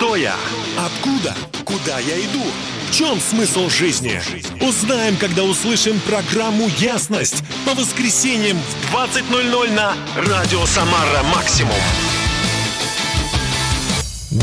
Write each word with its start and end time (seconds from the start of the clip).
Кто 0.00 0.16
я? 0.16 0.34
Откуда? 0.78 1.34
Куда 1.62 1.98
я 1.98 2.18
иду? 2.20 2.42
В 2.88 2.94
чем 2.94 3.20
смысл 3.20 3.68
жизни? 3.68 4.18
Узнаем, 4.66 5.14
когда 5.18 5.44
услышим 5.44 6.00
программу 6.08 6.68
«Ясность» 6.78 7.44
по 7.66 7.74
воскресеньям 7.74 8.56
в 8.56 8.94
20.00 8.94 9.74
на 9.74 9.92
Радио 10.16 10.64
Самара 10.64 11.22
Максимум. 11.34 11.76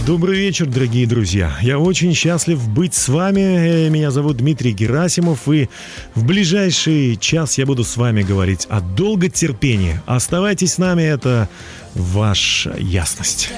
Добрый 0.05 0.37
вечер, 0.37 0.67
дорогие 0.67 1.07
друзья. 1.07 1.57
Я 1.63 1.79
очень 1.79 2.13
счастлив 2.13 2.59
быть 2.69 2.93
с 2.93 3.07
вами. 3.07 3.87
Э, 3.87 3.89
меня 3.89 4.11
зовут 4.11 4.37
Дмитрий 4.37 4.73
Герасимов, 4.73 5.49
и 5.49 5.69
в 6.13 6.23
ближайший 6.23 7.15
час 7.15 7.57
я 7.57 7.65
буду 7.65 7.83
с 7.83 7.97
вами 7.97 8.21
говорить 8.21 8.67
о 8.69 8.79
долготерпении. 8.79 9.99
Оставайтесь 10.05 10.73
с 10.73 10.77
нами, 10.77 11.01
это 11.01 11.49
ваша 11.95 12.75
ясность. 12.77 13.49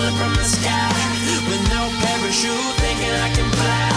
falling 0.00 0.16
from 0.16 0.34
the 0.34 0.44
sky 0.44 0.88
with 1.48 1.62
no 1.70 1.90
parachute, 2.00 2.74
thinking 2.80 3.10
I 3.10 3.30
can 3.34 3.50
fly. 3.50 3.89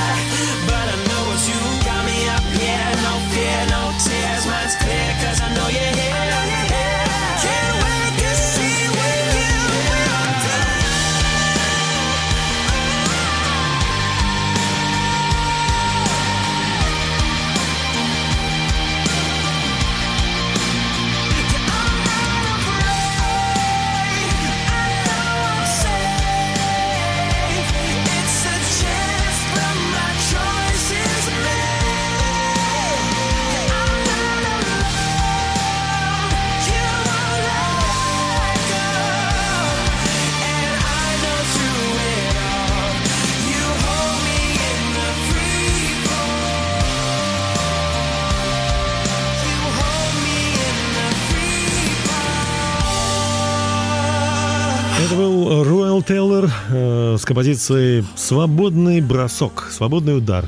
С 57.24 57.26
композицией 57.26 58.04
«Свободный 58.18 59.00
бросок», 59.00 59.70
«Свободный 59.72 60.18
удар». 60.18 60.46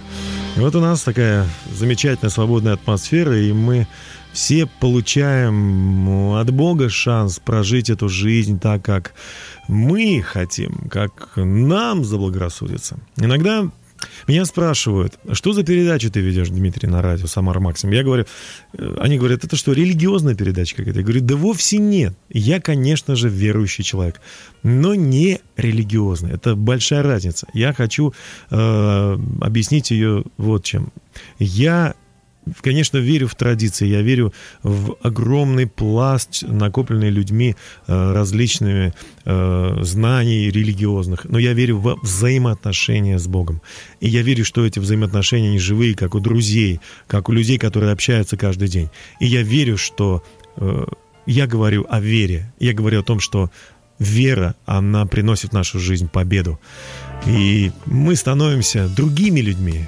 И 0.57 0.59
вот 0.59 0.75
у 0.75 0.81
нас 0.81 1.03
такая 1.03 1.47
замечательная 1.73 2.29
свободная 2.29 2.73
атмосфера, 2.73 3.39
и 3.39 3.53
мы 3.53 3.87
все 4.33 4.65
получаем 4.65 6.33
от 6.33 6.51
Бога 6.51 6.89
шанс 6.89 7.39
прожить 7.39 7.89
эту 7.89 8.09
жизнь 8.09 8.59
так, 8.59 8.83
как 8.83 9.13
мы 9.69 10.21
хотим, 10.21 10.89
как 10.91 11.31
нам 11.37 12.03
заблагорассудится. 12.03 12.97
Иногда 13.15 13.69
меня 14.27 14.45
спрашивают, 14.45 15.19
что 15.33 15.53
за 15.53 15.63
передачу 15.63 16.09
ты 16.11 16.19
ведешь, 16.19 16.49
Дмитрий, 16.49 16.87
на 16.87 17.01
радио 17.01 17.27
Самара 17.27 17.59
Максим? 17.59 17.91
Я 17.91 18.03
говорю, 18.03 18.25
э, 18.73 18.95
они 18.99 19.17
говорят, 19.17 19.43
это 19.43 19.55
что, 19.55 19.73
религиозная 19.73 20.35
передача 20.35 20.75
какая-то? 20.75 20.99
Я 20.99 21.05
говорю, 21.05 21.21
да 21.21 21.35
вовсе 21.35 21.77
нет. 21.77 22.13
Я, 22.29 22.59
конечно 22.59 23.15
же, 23.15 23.29
верующий 23.29 23.83
человек, 23.83 24.21
но 24.63 24.95
не 24.95 25.39
религиозный. 25.57 26.31
Это 26.31 26.55
большая 26.55 27.03
разница. 27.03 27.47
Я 27.53 27.73
хочу 27.73 28.13
э, 28.49 29.17
объяснить 29.41 29.91
ее 29.91 30.23
вот 30.37 30.63
чем. 30.63 30.91
Я 31.39 31.95
конечно, 32.61 32.97
верю 32.97 33.27
в 33.27 33.35
традиции, 33.35 33.87
я 33.87 34.01
верю 34.01 34.33
в 34.63 34.95
огромный 35.01 35.67
пласт, 35.67 36.43
накопленный 36.43 37.09
людьми 37.09 37.55
э, 37.87 38.13
различными 38.13 38.93
э, 39.25 39.77
знаний 39.81 40.49
религиозных, 40.49 41.25
но 41.25 41.39
я 41.39 41.53
верю 41.53 41.77
в 41.77 41.97
взаимоотношения 42.01 43.17
с 43.17 43.27
Богом. 43.27 43.61
И 43.99 44.09
я 44.09 44.21
верю, 44.21 44.45
что 44.45 44.65
эти 44.65 44.79
взаимоотношения 44.79 45.51
не 45.51 45.59
живые, 45.59 45.95
как 45.95 46.15
у 46.15 46.19
друзей, 46.19 46.79
как 47.07 47.29
у 47.29 47.31
людей, 47.31 47.57
которые 47.57 47.91
общаются 47.91 48.37
каждый 48.37 48.67
день. 48.67 48.89
И 49.19 49.25
я 49.25 49.41
верю, 49.41 49.77
что 49.77 50.23
э, 50.57 50.85
я 51.25 51.47
говорю 51.47 51.85
о 51.89 51.99
вере, 51.99 52.53
я 52.59 52.73
говорю 52.73 52.99
о 52.99 53.03
том, 53.03 53.19
что 53.19 53.49
вера, 53.99 54.55
она 54.65 55.05
приносит 55.05 55.51
в 55.51 55.53
нашу 55.53 55.79
жизнь 55.79 56.07
победу. 56.07 56.59
И 57.25 57.71
мы 57.85 58.15
становимся 58.15 58.89
другими 58.89 59.39
людьми, 59.39 59.87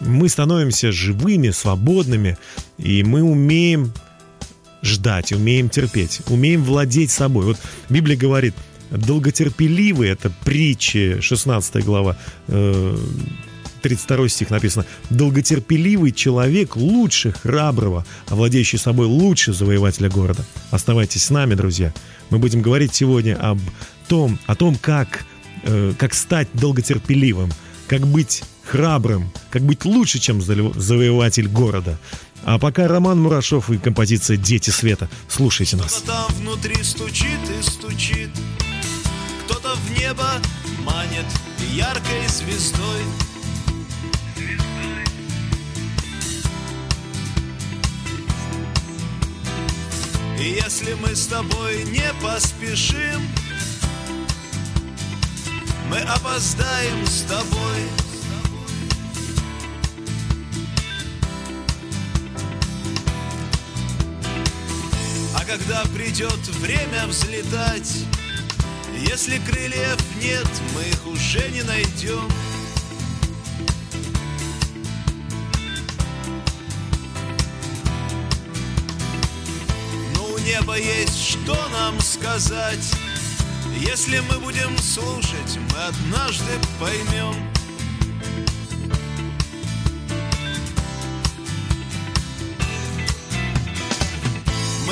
мы 0.00 0.28
становимся 0.28 0.92
живыми, 0.92 1.50
свободными, 1.50 2.38
и 2.78 3.02
мы 3.02 3.22
умеем 3.22 3.92
ждать, 4.82 5.32
умеем 5.32 5.68
терпеть, 5.68 6.20
умеем 6.28 6.62
владеть 6.62 7.10
собой. 7.10 7.46
Вот 7.46 7.58
Библия 7.88 8.16
говорит, 8.16 8.54
долготерпеливый, 8.90 10.08
это 10.08 10.30
притчи, 10.44 11.20
16 11.20 11.84
глава, 11.84 12.16
э, 12.46 12.96
32 13.82 14.28
стих 14.28 14.50
написано 14.50 14.86
«Долготерпеливый 15.10 16.12
человек 16.12 16.76
лучше 16.76 17.32
храброго, 17.32 18.04
овладеющий 18.28 18.78
собой 18.78 19.06
лучше 19.06 19.52
завоевателя 19.52 20.08
города». 20.08 20.44
Оставайтесь 20.70 21.24
с 21.24 21.30
нами, 21.30 21.54
друзья. 21.54 21.94
Мы 22.30 22.38
будем 22.38 22.60
говорить 22.60 22.94
сегодня 22.94 23.36
об 23.36 23.58
том, 24.08 24.38
о 24.46 24.54
том, 24.56 24.76
как, 24.76 25.24
э, 25.62 25.92
как 25.96 26.14
стать 26.14 26.48
долготерпеливым, 26.54 27.52
как 27.86 28.06
быть 28.06 28.42
храбрым, 28.68 29.32
как 29.50 29.62
быть 29.62 29.84
лучше, 29.84 30.18
чем 30.18 30.40
завоеватель 30.40 31.48
города. 31.48 31.98
А 32.44 32.58
пока 32.58 32.86
Роман 32.86 33.20
Мурашов 33.20 33.70
и 33.70 33.78
композиция 33.78 34.36
«Дети 34.36 34.70
света». 34.70 35.08
Слушайте 35.28 35.76
нас. 35.76 35.94
Кто-то 35.94 36.26
внутри 36.34 36.82
стучит 36.82 37.40
и 37.58 37.62
стучит, 37.62 38.30
кто-то 39.44 39.74
в 39.74 39.98
небо 39.98 40.28
манит 40.84 41.26
яркой 41.72 42.28
звездой. 42.28 43.02
И 50.40 50.60
если 50.64 50.94
мы 50.94 51.16
с 51.16 51.26
тобой 51.26 51.84
не 51.84 52.12
поспешим, 52.22 53.20
мы 55.90 55.98
опоздаем 55.98 57.06
с 57.06 57.22
тобой. 57.22 58.07
Когда 65.48 65.82
придет 65.94 66.46
время 66.60 67.06
взлетать, 67.06 68.04
если 69.08 69.38
крыльев 69.38 69.98
нет, 70.22 70.46
мы 70.74 70.82
их 70.82 71.06
уже 71.06 71.48
не 71.50 71.62
найдем. 71.62 72.28
Но 80.14 80.26
у 80.26 80.38
неба 80.38 80.76
есть 80.76 81.18
что 81.18 81.56
нам 81.70 81.98
сказать. 82.00 82.92
Если 83.78 84.18
мы 84.30 84.38
будем 84.40 84.76
слушать, 84.76 85.58
мы 85.72 85.78
однажды 85.84 86.52
поймем. 86.78 87.57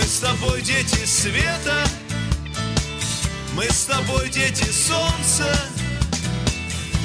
С 0.07 0.21
тобой 0.21 0.63
дети 0.63 1.05
света, 1.05 1.85
мы 3.55 3.65
с 3.65 3.87
тобой 3.87 4.29
дети 4.31 4.65
солнца, 4.71 5.53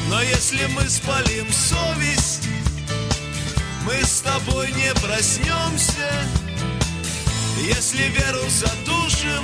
но 0.07 0.21
если 0.21 0.65
мы 0.68 0.88
спалим 0.88 1.51
совесть, 1.51 2.48
мы 3.86 4.03
с 4.03 4.21
тобой 4.21 4.71
не 4.74 4.94
проснемся. 4.95 6.12
Если 7.57 8.03
веру 8.03 8.48
задушим, 8.50 9.44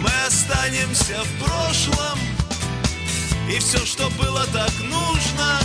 мы 0.00 0.10
останемся 0.26 1.20
в 1.22 1.44
прошлом. 1.44 2.18
И 3.50 3.58
все, 3.58 3.84
что 3.86 4.10
было 4.10 4.44
так 4.52 4.72
нужно 4.80 5.60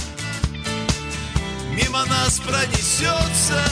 Мимо 1.73 2.05
нас 2.05 2.39
пронесется 2.39 3.63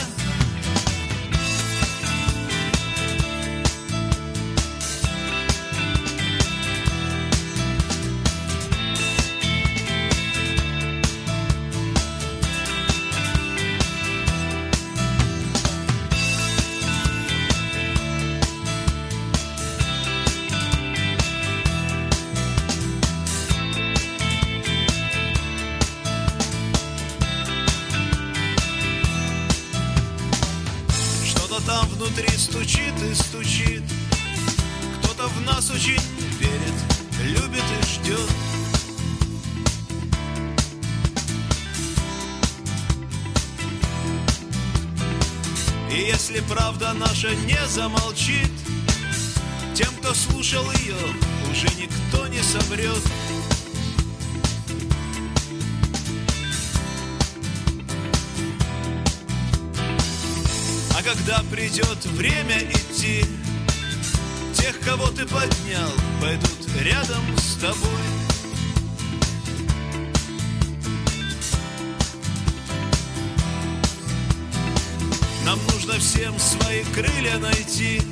нужно 75.56 75.98
всем 75.98 76.38
свои 76.38 76.84
крылья 76.94 77.38
найти. 77.38 78.02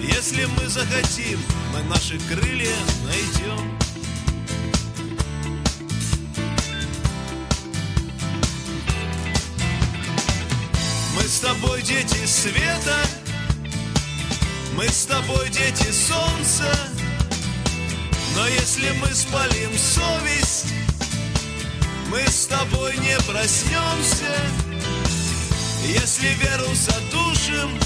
Если 0.00 0.44
мы 0.44 0.68
захотим, 0.68 1.38
мы 1.72 1.82
наши 1.82 2.18
крылья 2.20 2.74
найдем. 3.04 3.78
Мы 11.14 11.22
с 11.22 11.40
тобой 11.40 11.82
дети 11.82 12.24
света, 12.26 12.96
мы 14.76 14.88
с 14.88 15.06
тобой 15.06 15.50
дети 15.50 15.90
солнца, 15.90 16.74
но 18.34 18.46
если 18.46 18.90
мы 19.00 19.08
спалим 19.08 19.76
совесть, 19.76 20.72
мы 22.10 22.20
с 22.26 22.46
тобой 22.46 22.96
не 22.98 23.18
проснемся. 23.30 24.63
Если 25.86 26.28
веру 26.28 26.74
задушим, 26.74 27.78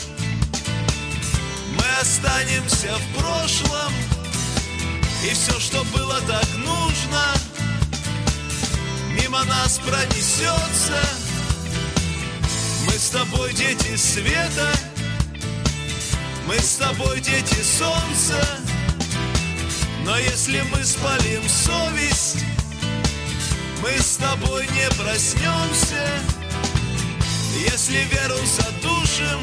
мы 1.73 1.85
останемся 2.01 2.95
в 2.97 3.19
прошлом, 3.19 3.93
и 5.25 5.35
все, 5.35 5.59
что 5.59 5.83
было 5.87 6.21
так 6.21 6.47
нужно, 6.59 7.25
мимо 9.21 9.43
нас 9.47 9.81
пронесется. 9.81 11.03
Мы 12.87 12.93
с 12.93 13.11
тобой 13.11 13.53
дети 13.53 13.97
света, 13.97 14.71
мы 16.47 16.57
с 16.57 16.77
тобой 16.77 17.21
дети 17.21 17.61
солнца, 17.63 18.47
но 20.05 20.17
если 20.17 20.61
мы 20.73 20.85
спалим 20.85 21.49
совесть, 21.49 22.45
мы 23.83 23.91
с 23.99 24.17
тобой 24.19 24.69
не 24.69 24.89
проснемся. 25.03 26.38
Если 27.59 28.05
веру 28.05 28.37
задушим, 28.47 29.41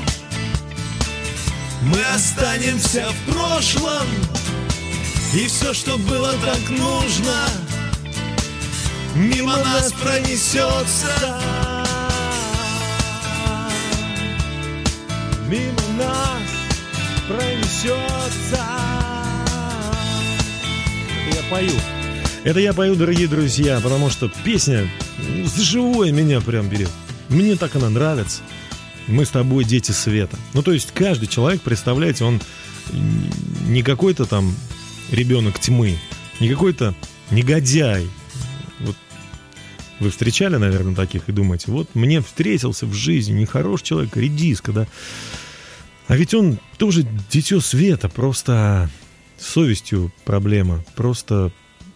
мы 1.81 2.01
останемся 2.15 3.05
в 3.09 3.31
прошлом. 3.31 4.07
И 5.33 5.47
все, 5.47 5.73
что 5.73 5.97
было 5.97 6.31
так 6.45 6.69
нужно, 6.69 7.47
мимо 9.15 9.57
нас 9.57 9.91
пронесется. 9.91 11.41
Мимо 15.49 15.81
нас 15.97 16.41
пронесется. 17.27 18.65
Я 21.33 21.49
пою. 21.49 21.73
Это 22.45 22.59
я 22.61 22.73
пою, 22.73 22.95
дорогие 22.95 23.27
друзья, 23.27 23.81
потому 23.81 24.09
что 24.09 24.29
песня 24.45 24.87
ну, 25.17 25.47
живое 25.57 26.13
меня 26.13 26.39
прям 26.39 26.69
берет. 26.69 26.89
Мне 27.35 27.57
так 27.57 27.75
она 27.75 27.89
нравится. 27.89 28.43
Мы 29.07 29.25
с 29.25 29.29
тобой 29.29 29.65
дети 29.65 29.91
света. 29.91 30.39
Ну, 30.53 30.63
то 30.63 30.71
есть 30.71 30.91
каждый 30.93 31.27
человек, 31.27 31.61
представляете, 31.61 32.23
он 32.23 32.39
не 33.67 33.83
какой-то 33.83 34.25
там 34.25 34.55
ребенок 35.11 35.59
тьмы, 35.59 35.97
не 36.39 36.47
какой-то 36.47 36.95
негодяй. 37.31 38.07
Вот 38.79 38.95
вы 39.99 40.11
встречали, 40.11 40.55
наверное, 40.55 40.95
таких 40.95 41.27
и 41.27 41.33
думаете, 41.33 41.71
вот 41.71 41.93
мне 41.93 42.21
встретился 42.21 42.85
в 42.85 42.93
жизни 42.93 43.41
нехороший 43.41 43.85
человек, 43.85 44.15
редиска, 44.15 44.71
да. 44.71 44.87
А 46.07 46.15
ведь 46.15 46.33
он 46.33 46.57
тоже 46.77 47.05
дитё 47.29 47.59
света, 47.59 48.07
просто 48.07 48.89
совестью 49.37 50.13
проблема, 50.23 50.85
просто 50.95 51.51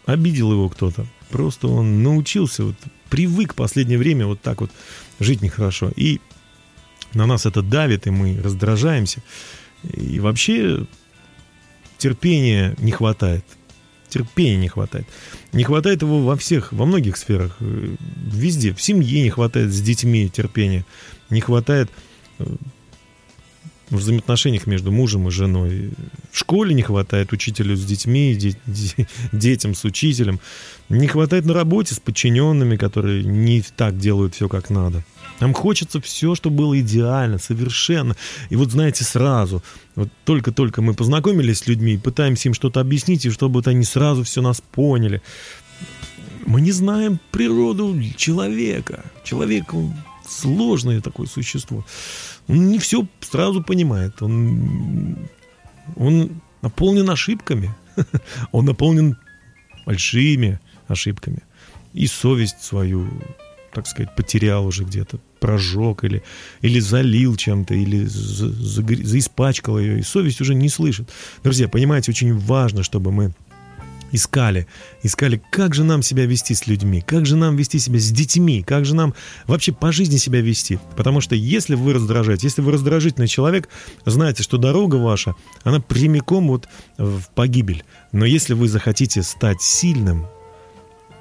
обидел 0.05 0.51
его 0.51 0.67
кто-то, 0.67 1.07
просто 1.29 1.69
он 1.69 2.03
научился, 2.03 2.65
вот, 2.65 2.75
привык 3.09 3.53
в 3.53 3.55
последнее 3.55 3.97
время 3.97 4.25
вот 4.25 4.41
так 4.41 4.59
вот 4.59 4.71
жить 5.19 5.41
нехорошо. 5.41 5.91
И 5.95 6.19
на 7.13 7.25
нас 7.25 7.45
это 7.45 7.61
давит, 7.61 8.07
и 8.07 8.11
мы 8.11 8.39
раздражаемся. 8.41 9.21
И 9.83 10.19
вообще 10.19 10.85
терпения 11.97 12.75
не 12.79 12.91
хватает. 12.91 13.45
Терпения 14.09 14.57
не 14.57 14.67
хватает. 14.67 15.07
Не 15.53 15.63
хватает 15.63 16.01
его 16.01 16.23
во 16.23 16.35
всех, 16.35 16.73
во 16.73 16.85
многих 16.85 17.15
сферах. 17.17 17.57
Везде. 17.59 18.73
В 18.73 18.81
семье 18.81 19.21
не 19.21 19.29
хватает 19.29 19.71
с 19.71 19.81
детьми 19.81 20.29
терпения. 20.29 20.85
Не 21.29 21.41
хватает 21.41 21.89
э, 22.39 22.45
в 23.89 23.97
взаимоотношениях 23.97 24.67
между 24.67 24.91
мужем 24.91 25.27
и 25.27 25.31
женой. 25.31 25.91
В 26.31 26.37
школе 26.37 26.73
не 26.73 26.81
хватает 26.81 27.33
учителю 27.33 27.75
с 27.75 27.83
детьми, 27.83 28.35
де- 28.35 28.55
де- 28.65 29.07
детям 29.31 29.73
с 29.73 29.83
учителем. 29.83 30.39
Не 30.89 31.07
хватает 31.07 31.45
на 31.45 31.53
работе 31.53 31.95
с 31.95 31.99
подчиненными, 31.99 32.75
которые 32.75 33.23
не 33.23 33.61
так 33.61 33.97
делают 33.97 34.35
все, 34.35 34.47
как 34.47 34.69
надо. 34.69 35.03
Нам 35.39 35.53
хочется 35.53 36.01
все, 36.01 36.35
чтобы 36.35 36.57
было 36.57 36.79
идеально, 36.79 37.37
совершенно. 37.37 38.15
И 38.49 38.55
вот 38.55 38.71
знаете, 38.71 39.03
сразу, 39.03 39.63
вот 39.95 40.09
только-только 40.25 40.81
мы 40.81 40.93
познакомились 40.93 41.59
с 41.59 41.67
людьми, 41.67 41.97
пытаемся 41.97 42.49
им 42.49 42.53
что-то 42.53 42.81
объяснить, 42.81 43.25
и 43.25 43.29
чтобы 43.29 43.55
вот 43.55 43.67
они 43.67 43.83
сразу 43.83 44.23
все 44.23 44.41
нас 44.41 44.61
поняли. 44.61 45.21
Мы 46.45 46.61
не 46.61 46.71
знаем 46.71 47.19
природу 47.31 47.95
человека. 48.17 49.03
Человек, 49.23 49.73
он 49.73 49.93
сложное 50.29 51.01
такое 51.01 51.27
существо. 51.27 51.85
Он 52.47 52.69
не 52.69 52.79
все 52.79 53.07
сразу 53.21 53.63
понимает. 53.63 54.21
Он, 54.21 55.17
он 55.95 56.41
наполнен 56.61 57.09
ошибками. 57.09 57.73
Он 58.51 58.65
наполнен 58.65 59.17
большими 59.85 60.59
ошибками. 60.87 61.39
И 61.93 62.07
совесть 62.07 62.61
свою, 62.61 63.09
так 63.73 63.87
сказать, 63.87 64.15
потерял 64.15 64.65
уже 64.65 64.83
где-то, 64.83 65.19
прожег 65.39 66.03
или, 66.03 66.23
или 66.61 66.79
залил 66.79 67.35
чем-то, 67.35 67.73
или 67.73 68.05
за, 68.05 68.49
за, 68.49 68.81
заиспачкал 68.81 69.79
ее, 69.79 69.99
и 69.99 70.03
совесть 70.03 70.41
уже 70.41 70.53
не 70.53 70.69
слышит. 70.69 71.09
Друзья, 71.43 71.67
понимаете, 71.67 72.11
очень 72.11 72.37
важно, 72.37 72.83
чтобы 72.83 73.11
мы 73.11 73.33
искали, 74.11 74.67
искали, 75.03 75.41
как 75.51 75.73
же 75.73 75.83
нам 75.83 76.01
себя 76.01 76.25
вести 76.25 76.53
с 76.53 76.67
людьми, 76.67 77.01
как 77.01 77.25
же 77.25 77.35
нам 77.35 77.55
вести 77.55 77.79
себя 77.79 77.99
с 77.99 78.09
детьми, 78.11 78.63
как 78.63 78.85
же 78.85 78.95
нам 78.95 79.13
вообще 79.47 79.71
по 79.71 79.91
жизни 79.91 80.17
себя 80.17 80.41
вести. 80.41 80.79
Потому 80.95 81.21
что 81.21 81.35
если 81.35 81.75
вы 81.75 81.93
раздражаете, 81.93 82.47
если 82.47 82.61
вы 82.61 82.71
раздражительный 82.71 83.27
человек, 83.27 83.69
знаете, 84.05 84.43
что 84.43 84.57
дорога 84.57 84.95
ваша, 84.95 85.35
она 85.63 85.79
прямиком 85.79 86.47
вот 86.47 86.67
в 86.97 87.23
погибель. 87.35 87.83
Но 88.11 88.25
если 88.25 88.53
вы 88.53 88.67
захотите 88.67 89.23
стать 89.23 89.61
сильным, 89.61 90.27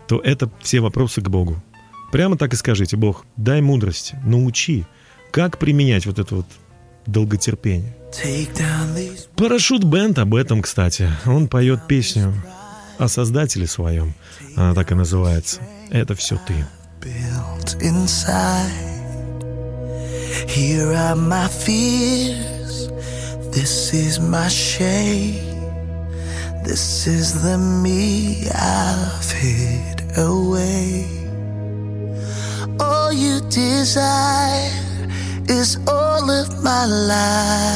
то 0.07 0.21
это 0.21 0.50
все 0.62 0.80
вопросы 0.80 1.21
к 1.21 1.28
Богу. 1.28 1.62
Прямо 2.11 2.38
так 2.38 2.54
и 2.54 2.57
скажите, 2.57 2.97
Бог, 2.97 3.26
дай 3.37 3.61
мудрости, 3.61 4.18
научи, 4.25 4.87
как 5.30 5.59
применять 5.59 6.07
вот 6.07 6.18
это 6.18 6.37
вот 6.37 6.47
долготерпение. 7.07 7.95
Парашют 9.37 9.85
Бенд 9.85 10.18
об 10.18 10.35
этом, 10.35 10.62
кстати. 10.62 11.11
Он 11.26 11.49
поет 11.49 11.87
песню 11.87 12.35
о 12.99 13.09
Создателе 13.09 13.67
своем. 13.67 14.14
Она 14.57 14.75
так 14.75 14.93
и 14.93 14.95
называется. 14.95 15.61
Это 15.90 16.14
все 16.14 16.38
ты. 16.47 16.64
Here 20.47 20.93
are 20.93 21.14
my 21.14 21.49
fears. 21.49 22.90
This 23.52 23.93
is 23.93 24.19
my 24.19 24.49
shame. 24.49 25.49
This 26.64 27.07
is 27.07 27.43
the 27.43 27.57
me 27.59 28.49
I've 28.50 29.31
hid 29.33 30.02
away. 30.17 31.07
All 32.78 33.12
you 33.12 33.40
desire 33.49 34.71
is 35.49 35.78
all 35.87 36.31
of 36.31 36.62
my 36.62 36.87
life. 36.87 37.68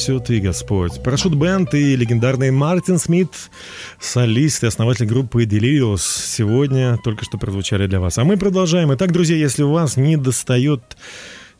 Все 0.00 0.18
ты, 0.18 0.40
Господь. 0.40 1.02
Парашют 1.02 1.34
Бенд 1.34 1.74
и 1.74 1.94
легендарный 1.94 2.50
Мартин 2.50 2.98
Смит, 2.98 3.28
солист 4.00 4.64
и 4.64 4.66
основатель 4.66 5.04
группы 5.04 5.44
Delirious, 5.44 6.00
сегодня 6.00 6.96
только 7.04 7.26
что 7.26 7.36
прозвучали 7.36 7.86
для 7.86 8.00
вас. 8.00 8.16
А 8.16 8.24
мы 8.24 8.38
продолжаем. 8.38 8.94
Итак, 8.94 9.12
друзья, 9.12 9.36
если 9.36 9.62
у 9.62 9.72
вас 9.72 9.98
не 9.98 10.16
достает 10.16 10.96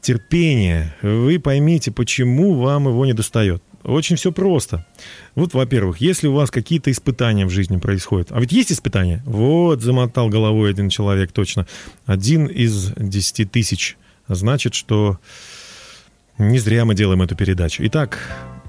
терпения, 0.01 0.97
вы 1.03 1.39
поймите, 1.39 1.91
почему 1.91 2.55
вам 2.55 2.89
его 2.89 3.05
не 3.05 3.13
достает. 3.13 3.63
Очень 3.85 4.17
все 4.17 4.33
просто. 4.33 4.87
Вот, 5.35 5.53
во-первых, 5.53 6.01
если 6.01 6.27
у 6.27 6.33
вас 6.33 6.51
какие-то 6.51 6.91
испытания 6.91 7.45
в 7.45 7.51
жизни 7.51 7.77
происходят, 7.77 8.29
а 8.31 8.41
ведь 8.41 8.53
есть 8.53 8.73
испытания? 8.73 9.23
Вот, 9.27 9.83
замотал 9.83 10.31
головой 10.31 10.71
один 10.71 10.89
человек 10.89 11.31
точно. 11.33 11.67
Один 12.07 12.47
из 12.47 12.95
десяти 12.97 13.45
тысяч. 13.45 13.99
Значит, 14.29 14.73
что 14.73 15.19
не 16.41 16.59
зря 16.59 16.85
мы 16.85 16.95
делаем 16.95 17.23
эту 17.23 17.37
передачу. 17.37 17.83
Итак, 17.87 18.19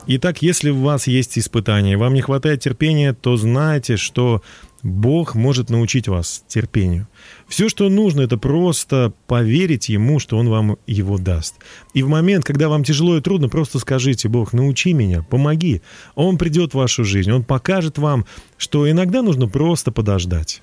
итак, 0.06 0.42
если 0.42 0.70
у 0.70 0.82
вас 0.82 1.08
есть 1.08 1.40
испытания, 1.40 1.98
вам 1.98 2.14
не 2.14 2.22
хватает 2.22 2.60
терпения, 2.60 3.14
то 3.14 3.38
знайте, 3.38 3.98
что 3.98 4.42
Бог 4.84 5.36
может 5.36 5.70
научить 5.70 6.08
вас 6.08 6.44
терпению. 6.48 7.08
Все, 7.48 7.70
что 7.70 7.88
нужно, 7.90 8.22
это 8.22 8.38
просто 8.38 9.14
поверить 9.28 9.90
Ему, 9.90 10.20
что 10.20 10.38
Он 10.38 10.50
вам 10.50 10.78
его 10.88 11.18
даст. 11.18 11.56
И 11.94 12.04
в 12.04 12.10
момент, 12.10 12.44
когда 12.44 12.68
вам 12.68 12.84
тяжело 12.84 13.18
и 13.18 13.22
трудно, 13.22 13.48
просто 13.48 13.80
скажите, 13.80 14.28
Бог, 14.28 14.54
научи 14.54 14.94
меня, 14.94 15.24
помоги. 15.24 15.82
Он 16.16 16.38
придет 16.38 16.72
в 16.74 16.78
вашу 16.78 17.04
жизнь, 17.04 17.32
Он 17.32 17.44
покажет 17.44 17.98
вам, 17.98 18.26
что 18.58 18.90
иногда 18.90 19.22
нужно 19.22 19.48
просто 19.48 19.92
подождать. 19.92 20.62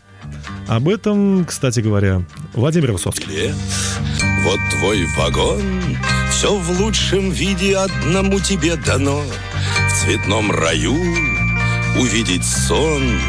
Об 0.67 0.89
этом, 0.89 1.45
кстати 1.45 1.81
говоря, 1.81 2.27
Владимир 2.55 2.93
Высоцкий. 2.93 3.27
Билет, 3.29 3.55
вот 4.45 4.59
твой 4.73 5.07
вагон, 5.17 5.63
все 6.39 6.55
в 6.55 6.71
лучшем 6.81 7.33
виде 7.33 7.77
одному 7.77 8.39
тебе 8.39 8.77
дано. 8.77 9.25
В 9.89 9.93
цветном 9.93 10.53
раю 10.53 10.95
увидеть 11.99 12.45
сон, 12.45 13.21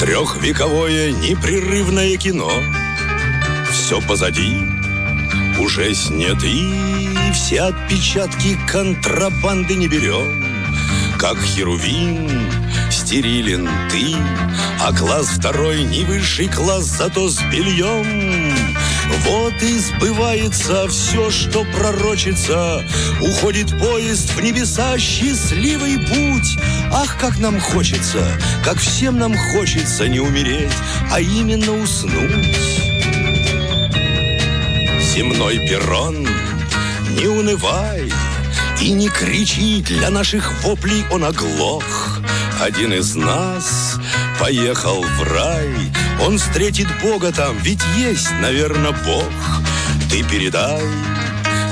трехвековое 0.00 1.12
непрерывное 1.12 2.16
кино. 2.16 2.50
Все 3.70 4.00
позади, 4.00 4.56
уже 5.58 5.94
сняты, 5.94 6.50
все 7.34 7.64
отпечатки 7.64 8.58
контрабанды 8.66 9.74
не 9.74 9.86
берем. 9.86 10.42
Как 11.18 11.36
херувим, 11.42 12.30
стерилен 12.90 13.68
ты, 13.90 14.16
а 14.80 14.90
класс 14.94 15.26
второй 15.26 15.84
не 15.84 16.04
высший 16.04 16.48
класс, 16.48 16.84
зато 16.84 17.28
с 17.28 17.42
бельем. 17.42 18.43
Вот 19.22 19.62
и 19.62 19.78
сбывается 19.78 20.88
все, 20.88 21.30
что 21.30 21.64
пророчится. 21.64 22.84
Уходит 23.20 23.70
поезд 23.78 24.30
в 24.34 24.40
небеса, 24.40 24.98
счастливый 24.98 25.98
путь. 25.98 26.58
Ах, 26.92 27.16
как 27.18 27.38
нам 27.38 27.60
хочется, 27.60 28.26
как 28.64 28.78
всем 28.78 29.18
нам 29.18 29.34
хочется 29.52 30.08
не 30.08 30.20
умереть, 30.20 30.72
а 31.10 31.20
именно 31.20 31.72
уснуть. 31.82 32.56
Земной 35.14 35.58
перрон, 35.58 36.26
не 37.18 37.26
унывай, 37.26 38.12
и 38.80 38.90
не 38.90 39.08
кричи, 39.08 39.82
для 39.82 40.10
наших 40.10 40.64
воплей 40.64 41.04
он 41.10 41.24
оглох. 41.24 42.18
Один 42.60 42.92
из 42.92 43.14
нас 43.14 43.98
поехал 44.38 45.02
в 45.02 45.22
рай, 45.22 45.70
он 46.20 46.38
встретит 46.38 46.88
Бога 47.02 47.32
там, 47.32 47.56
ведь 47.58 47.82
есть, 47.96 48.30
наверное, 48.40 48.92
Бог. 48.92 49.30
Ты 50.10 50.22
передай 50.22 50.82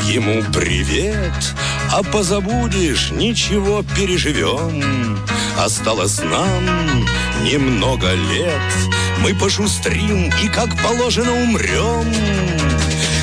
ему 0.05 0.43
привет, 0.53 1.55
а 1.91 2.03
позабудешь, 2.03 3.11
ничего 3.11 3.83
переживем. 3.97 5.19
Осталось 5.59 6.21
нам 6.23 7.07
немного 7.45 8.13
лет, 8.15 8.73
мы 9.21 9.35
пошустрим 9.35 10.33
и 10.43 10.49
как 10.49 10.71
положено 10.83 11.33
умрем. 11.33 12.72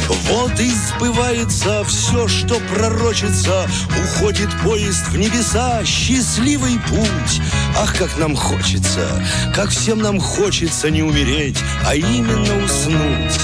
Вот 0.10 0.60
и 0.60 0.72
сбывается 0.72 1.84
все, 1.86 2.28
что 2.28 2.60
пророчится, 2.74 3.70
Уходит 4.04 4.50
поезд 4.64 5.08
в 5.10 5.18
небеса, 5.18 5.86
счастливый 5.86 6.80
путь. 6.80 7.42
Ах, 7.78 7.96
как 7.96 8.18
нам 8.18 8.36
хочется, 8.36 9.24
как 9.54 9.70
всем 9.70 10.00
нам 10.00 10.20
хочется 10.20 10.90
не 10.90 11.04
умереть, 11.04 11.58
а 11.86 11.96
именно 11.96 12.66
уснуть. 12.66 13.40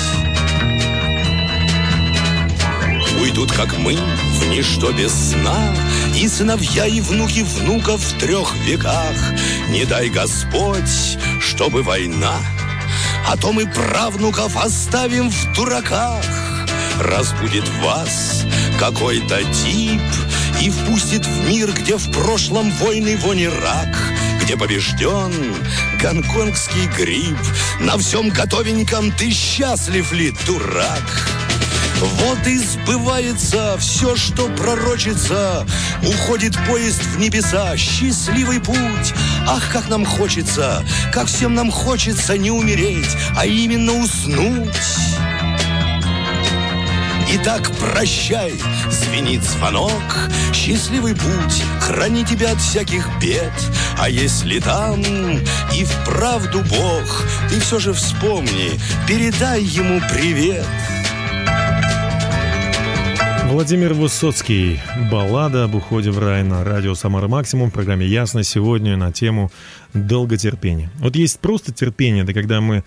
Уйдут, 3.21 3.51
как 3.51 3.77
мы, 3.77 3.95
в 3.95 4.47
ничто 4.47 4.91
без 4.91 5.11
сна, 5.13 5.75
И 6.15 6.27
сыновья, 6.27 6.87
и 6.87 6.99
внуки 6.99 7.41
внуков 7.41 8.01
в 8.01 8.19
трех 8.19 8.55
веках. 8.65 9.15
Не 9.69 9.85
дай 9.85 10.09
Господь, 10.09 11.17
чтобы 11.39 11.83
война, 11.83 12.37
А 13.27 13.37
то 13.37 13.51
мы 13.51 13.67
правнуков 13.67 14.57
оставим 14.57 15.29
в 15.29 15.53
дураках 15.53 16.54
разбудит 16.99 17.67
вас 17.81 18.43
какой-то 18.79 19.41
тип 19.53 20.01
и 20.61 20.69
впустит 20.69 21.25
в 21.25 21.47
мир, 21.47 21.71
где 21.73 21.97
в 21.97 22.11
прошлом 22.11 22.71
войны 22.71 23.17
вони 23.17 23.47
рак, 23.47 23.95
где 24.43 24.57
побежден 24.57 25.31
гонконгский 26.01 26.87
грипп. 26.97 27.37
На 27.79 27.97
всем 27.97 28.29
готовеньком 28.29 29.11
ты 29.11 29.31
счастлив 29.31 30.11
ли, 30.11 30.33
дурак? 30.45 31.29
Вот 32.01 32.45
и 32.45 32.57
сбывается 32.57 33.77
все, 33.79 34.15
что 34.15 34.47
пророчится. 34.49 35.65
Уходит 36.03 36.57
поезд 36.67 37.01
в 37.03 37.19
небеса, 37.19 37.75
счастливый 37.77 38.59
путь. 38.59 39.13
Ах, 39.47 39.71
как 39.71 39.87
нам 39.87 40.05
хочется, 40.05 40.85
как 41.13 41.27
всем 41.27 41.55
нам 41.55 41.71
хочется 41.71 42.37
не 42.37 42.51
умереть, 42.51 43.15
а 43.37 43.45
именно 43.45 43.93
уснуть. 43.93 44.75
Итак, 47.37 47.69
прощай, 47.81 48.53
звенит 48.89 49.43
звонок, 49.43 49.91
счастливый 50.53 51.15
путь, 51.15 51.63
храни 51.81 52.23
тебя 52.23 52.53
от 52.53 52.61
всяких 52.61 53.09
бед. 53.19 53.51
А 53.97 54.09
если 54.09 54.59
там 54.59 55.01
и 55.73 55.83
вправду 55.83 56.61
Бог, 56.61 57.23
ты 57.49 57.59
все 57.59 57.77
же 57.77 57.91
вспомни, 57.91 58.79
передай 59.05 59.61
ему 59.61 60.01
привет. 60.09 60.65
Владимир 63.47 63.93
Высоцкий. 63.93 64.79
Баллада 65.11 65.65
об 65.65 65.75
уходе 65.75 66.09
в 66.09 66.19
рай 66.19 66.43
на 66.43 66.63
радио 66.63 66.95
«Самара 66.95 67.27
Максимум» 67.27 67.69
в 67.69 67.73
программе 67.73 68.05
«Ясно» 68.05 68.43
сегодня 68.43 68.97
на 68.97 69.11
тему 69.11 69.51
долготерпения. 69.93 70.91
Вот 70.99 71.15
есть 71.15 71.39
просто 71.39 71.71
терпение, 71.71 72.23
это 72.23 72.33
когда 72.33 72.59
мы, 72.59 72.83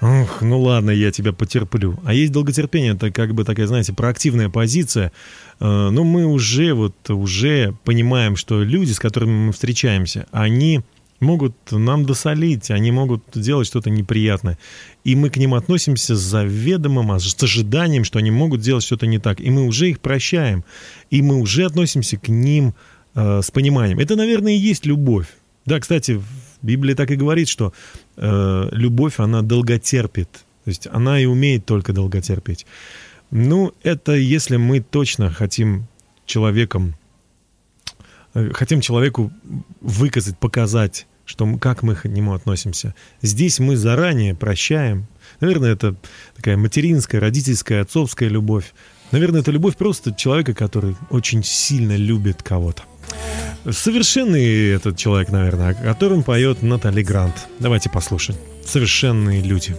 ох, 0.00 0.42
ну 0.42 0.60
ладно, 0.60 0.90
я 0.90 1.10
тебя 1.10 1.32
потерплю. 1.32 1.98
А 2.04 2.12
есть 2.14 2.30
долготерпение, 2.30 2.94
это 2.94 3.10
как 3.10 3.34
бы 3.34 3.44
такая, 3.44 3.66
знаете, 3.66 3.92
проактивная 3.94 4.48
позиция. 4.48 5.12
Э, 5.60 5.88
ну, 5.90 6.04
мы 6.04 6.26
уже 6.26 6.74
вот, 6.74 6.94
уже 7.10 7.74
понимаем, 7.84 8.36
что 8.36 8.62
люди, 8.62 8.92
с 8.92 9.00
которыми 9.00 9.46
мы 9.46 9.52
встречаемся, 9.52 10.26
они 10.30 10.82
могут 11.22 11.54
нам 11.70 12.04
досолить, 12.04 12.70
они 12.70 12.92
могут 12.92 13.22
делать 13.34 13.66
что-то 13.66 13.90
неприятное. 13.90 14.58
И 15.04 15.14
мы 15.16 15.30
к 15.30 15.36
ним 15.38 15.54
относимся 15.54 16.16
с 16.16 16.20
заведомым, 16.20 17.18
с 17.18 17.42
ожиданием, 17.42 18.04
что 18.04 18.18
они 18.18 18.30
могут 18.30 18.60
делать 18.60 18.84
что-то 18.84 19.06
не 19.06 19.18
так. 19.18 19.40
И 19.40 19.50
мы 19.50 19.66
уже 19.66 19.88
их 19.88 20.00
прощаем. 20.00 20.64
И 21.10 21.22
мы 21.22 21.36
уже 21.36 21.64
относимся 21.64 22.18
к 22.18 22.28
ним 22.28 22.74
э, 23.14 23.40
с 23.42 23.50
пониманием. 23.50 23.98
Это, 23.98 24.16
наверное, 24.16 24.52
и 24.52 24.58
есть 24.58 24.84
любовь. 24.84 25.28
Да, 25.64 25.78
кстати, 25.80 26.12
в 26.12 26.26
Библии 26.62 26.94
так 26.94 27.10
и 27.10 27.16
говорит, 27.16 27.48
что 27.48 27.72
э, 28.16 28.68
любовь, 28.72 29.14
она 29.18 29.42
долготерпит. 29.42 30.30
То 30.64 30.68
есть 30.68 30.86
она 30.92 31.20
и 31.20 31.26
умеет 31.26 31.64
только 31.64 31.92
долготерпеть. 31.92 32.66
Ну, 33.30 33.72
это 33.82 34.12
если 34.12 34.56
мы 34.56 34.80
точно 34.80 35.30
хотим 35.30 35.86
человеком, 36.26 36.94
э, 38.34 38.50
хотим 38.52 38.80
человеку 38.80 39.32
выказать, 39.80 40.38
показать 40.38 41.06
что 41.32 41.46
мы, 41.46 41.58
как 41.58 41.82
мы 41.82 41.94
к 41.94 42.04
нему 42.04 42.34
относимся. 42.34 42.94
Здесь 43.22 43.58
мы 43.58 43.76
заранее 43.76 44.34
прощаем. 44.34 45.06
Наверное, 45.40 45.72
это 45.72 45.96
такая 46.36 46.58
материнская, 46.58 47.22
родительская, 47.22 47.80
отцовская 47.80 48.28
любовь. 48.28 48.74
Наверное, 49.12 49.40
это 49.40 49.50
любовь 49.50 49.76
просто 49.76 50.12
человека, 50.12 50.52
который 50.52 50.94
очень 51.08 51.42
сильно 51.42 51.96
любит 51.96 52.42
кого-то. 52.42 52.82
Совершенный 53.70 54.72
этот 54.72 54.98
человек, 54.98 55.30
наверное, 55.30 55.70
о 55.70 55.74
котором 55.74 56.22
поет 56.22 56.62
Натали 56.62 57.02
Грант. 57.02 57.48
Давайте 57.58 57.88
послушаем. 57.88 58.38
Совершенные 58.66 59.40
люди. 59.40 59.74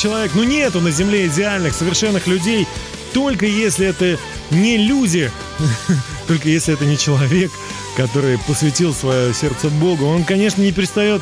Человек. 0.00 0.32
Ну 0.34 0.44
нету 0.44 0.80
на 0.80 0.90
Земле 0.90 1.26
идеальных, 1.26 1.74
совершенных 1.74 2.26
людей, 2.26 2.66
только 3.12 3.46
если 3.46 3.86
это 3.86 4.18
не 4.50 4.78
люди, 4.78 5.30
только 6.26 6.48
если 6.48 6.74
это 6.74 6.84
не 6.86 6.96
человек, 6.96 7.50
который 7.96 8.38
посвятил 8.38 8.94
свое 8.94 9.34
сердце 9.34 9.68
Богу. 9.68 10.06
Он, 10.06 10.24
конечно, 10.24 10.62
не 10.62 10.72
перестает, 10.72 11.20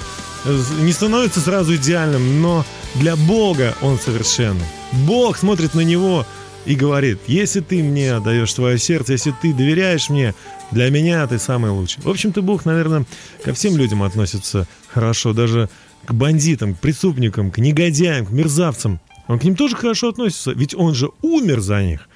не 0.81 0.93
становится 0.93 1.41
сразу 1.41 1.75
идеальным, 1.77 2.41
но 2.41 2.65
для 2.95 3.17
Бога 3.17 3.75
он 3.83 3.99
совершенный. 3.99 4.67
Бог 4.93 5.39
смотрит 5.39 5.75
на 5.75 5.81
него 5.81 6.25
и 6.65 6.75
говорит, 6.75 7.19
если 7.27 7.61
ты 7.61 7.83
мне 7.83 8.15
отдаешь 8.15 8.53
свое 8.53 8.79
сердце, 8.79 9.13
если 9.13 9.35
ты 9.43 9.53
доверяешь 9.53 10.09
мне, 10.09 10.35
для 10.71 10.91
меня 10.91 11.27
ты 11.27 11.39
самый 11.39 11.71
лучший. 11.71 12.03
В 12.03 12.09
общем-то, 12.09 12.43
Бог, 12.43 12.65
наверное, 12.65 13.07
ко 13.43 13.55
всем 13.55 13.77
людям 13.77 14.03
относится 14.03 14.67
хорошо, 14.89 15.33
даже 15.33 15.69
к 16.09 16.15
бандитам, 16.15 16.75
к 16.75 16.81
преступникам, 16.81 17.51
к 17.51 17.59
негодяям, 17.59 18.25
к 18.25 18.31
мерзавцам. 18.31 18.99
Он 19.27 19.39
к 19.39 19.45
ним 19.45 19.57
тоже 19.57 19.77
хорошо 19.77 20.09
относится, 20.09 20.53
ведь 20.53 20.75
он 20.75 20.95
же 20.95 21.11
умер 21.21 21.61
за 21.61 21.83
них. 21.83 22.09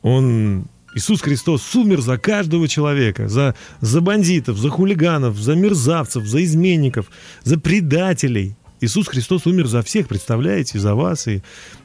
Он, 0.00 0.64
Иисус 0.94 1.20
Христос, 1.20 1.74
умер 1.74 2.00
за 2.00 2.16
каждого 2.16 2.68
человека, 2.68 3.28
за, 3.28 3.54
за 3.82 4.00
бандитов, 4.00 4.56
за 4.56 4.70
хулиганов, 4.70 5.36
за 5.36 5.56
мерзавцев, 5.56 6.24
за 6.24 6.42
изменников, 6.42 7.10
за 7.42 7.60
предателей. 7.60 8.56
Иисус 8.80 9.08
Христос 9.08 9.46
умер 9.46 9.66
за 9.66 9.82
всех, 9.82 10.08
представляете, 10.08 10.78
за 10.78 10.94
вас 10.94 11.28
и, 11.28 11.42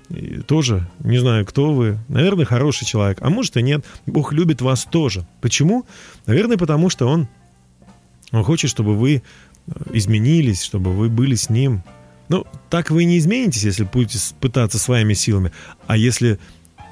и 0.09 0.39
тоже, 0.39 0.87
не 0.99 1.17
знаю, 1.17 1.45
кто 1.45 1.73
вы, 1.73 1.97
наверное, 2.07 2.45
хороший 2.45 2.85
человек, 2.85 3.17
а 3.19 3.29
может 3.29 3.57
и 3.57 3.61
нет, 3.61 3.83
Бог 4.05 4.31
любит 4.31 4.61
вас 4.61 4.85
тоже. 4.85 5.27
Почему? 5.41 5.85
Наверное, 6.25 6.55
потому 6.55 6.89
что 6.89 7.05
Он, 7.05 7.27
Он 8.31 8.45
хочет, 8.45 8.69
чтобы 8.69 8.95
вы 8.95 9.23
изменились, 9.93 10.63
чтобы 10.63 10.91
вы 10.93 11.09
были 11.09 11.35
с 11.35 11.49
ним. 11.49 11.83
Ну, 12.27 12.45
так 12.69 12.91
вы 12.91 13.05
не 13.05 13.17
изменитесь, 13.17 13.63
если 13.63 13.83
будете 13.83 14.19
пытаться 14.39 14.77
своими 14.77 15.13
силами. 15.13 15.51
А 15.87 15.97
если 15.97 16.39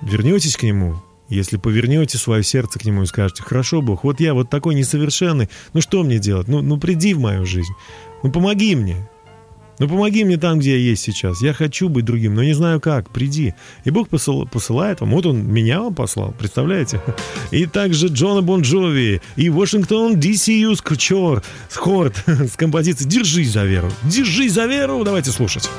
вернетесь 0.01 0.57
к 0.57 0.63
нему, 0.63 0.95
если 1.29 1.57
повернете 1.57 2.17
свое 2.17 2.43
сердце 2.43 2.79
к 2.79 2.85
нему 2.85 3.03
и 3.03 3.07
скажете, 3.07 3.43
хорошо, 3.43 3.81
Бог, 3.81 4.03
вот 4.03 4.19
я 4.19 4.33
вот 4.33 4.49
такой 4.49 4.75
несовершенный, 4.75 5.49
ну 5.73 5.81
что 5.81 6.03
мне 6.03 6.19
делать? 6.19 6.47
Ну, 6.47 6.61
ну 6.61 6.77
приди 6.77 7.13
в 7.13 7.19
мою 7.19 7.45
жизнь, 7.45 7.73
ну 8.23 8.31
помоги 8.31 8.75
мне. 8.75 9.07
Ну 9.79 9.87
помоги 9.87 10.23
мне 10.23 10.37
там, 10.37 10.59
где 10.59 10.71
я 10.71 10.77
есть 10.77 11.03
сейчас. 11.03 11.41
Я 11.41 11.53
хочу 11.53 11.89
быть 11.89 12.05
другим, 12.05 12.33
но 12.33 12.43
не 12.43 12.53
знаю 12.53 12.81
как. 12.81 13.09
Приди. 13.09 13.53
И 13.83 13.91
Бог 13.91 14.09
посыл, 14.09 14.47
посылает 14.47 15.01
вам. 15.01 15.11
Вот 15.11 15.25
он 15.25 15.45
меня 15.45 15.81
вам 15.81 15.93
послал, 15.93 16.33
представляете? 16.37 17.01
И 17.51 17.65
также 17.65 18.07
Джона 18.07 18.41
Бон 18.41 18.61
Джови 18.61 19.21
и 19.35 19.49
Вашингтон 19.49 20.15
DCU 20.15 20.75
Скучор 20.75 21.43
Хорт 21.73 22.23
с 22.27 22.55
композицией 22.55 23.09
«Держись 23.09 23.51
за 23.51 23.65
веру». 23.65 23.91
«Держись 24.03 24.53
за 24.53 24.65
веру». 24.65 25.03
Давайте 25.03 25.31
слушать. 25.31 25.69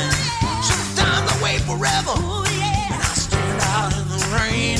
Blind. 0.00 0.64
Sometimes 0.64 1.30
I 1.30 1.42
wait 1.42 1.60
forever. 1.62 2.14
And 2.16 2.94
I 2.94 3.14
stand 3.14 3.60
out 3.62 3.92
in 3.96 4.08
the 4.08 4.20
rain. 4.36 4.79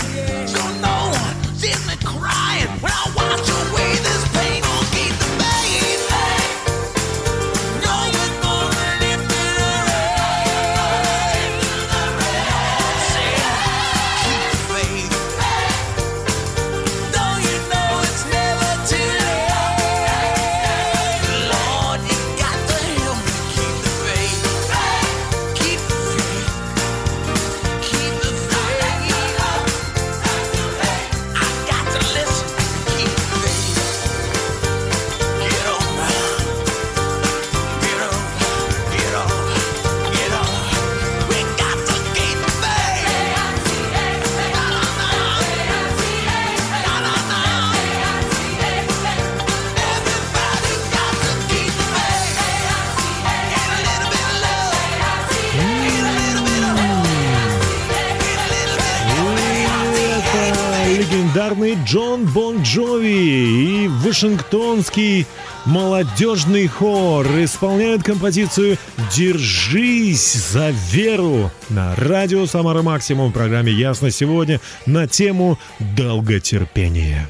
Джон 61.91 62.25
Бон 62.27 62.63
Джови 62.63 63.85
и 63.85 63.89
Вашингтонский 63.89 65.27
молодежный 65.65 66.69
хор 66.69 67.27
исполняют 67.43 68.05
композицию 68.05 68.79
«Держись 69.13 70.35
за 70.35 70.71
веру» 70.71 71.51
на 71.69 71.97
радио 71.97 72.47
«Самара 72.47 72.83
Максимум» 72.83 73.31
в 73.31 73.35
программе 73.35 73.73
«Ясно 73.73 74.13
сегодня» 74.13 74.61
на 74.87 75.09
тему 75.09 75.59
«Долготерпение». 75.97 77.27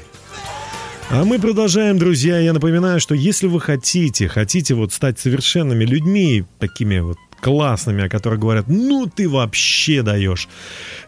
А 1.09 1.25
мы 1.25 1.39
продолжаем, 1.39 1.97
друзья. 1.97 2.37
Я 2.37 2.53
напоминаю, 2.53 2.99
что 2.99 3.15
если 3.15 3.47
вы 3.47 3.59
хотите, 3.59 4.27
хотите 4.27 4.75
вот 4.75 4.93
стать 4.93 5.19
совершенными 5.19 5.85
людьми, 5.85 6.45
такими 6.59 6.99
вот 6.99 7.17
классными, 7.41 8.05
о 8.05 8.09
которых 8.09 8.39
говорят, 8.39 8.65
ну 8.67 9.07
ты 9.07 9.27
вообще 9.27 10.03
даешь. 10.03 10.47